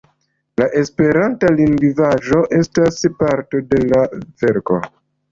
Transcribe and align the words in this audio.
La 0.59 0.67
esperanta 0.79 1.51
lingvaĵo 1.57 2.39
estas 2.59 2.97
parto 3.19 3.61
de 3.75 3.83
la 3.91 4.01
verko. 4.45 4.79